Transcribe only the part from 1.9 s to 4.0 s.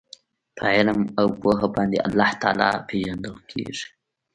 الله تعالی پېژندل کیږي